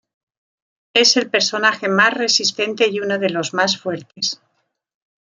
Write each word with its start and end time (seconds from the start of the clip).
Es 0.95 1.15
el 1.15 1.29
personaje 1.29 1.87
más 1.87 2.15
resistente 2.15 2.89
y 2.89 3.01
uno 3.01 3.19
de 3.19 3.29
los 3.29 3.53
más 3.53 3.77
fuertes. 3.79 4.41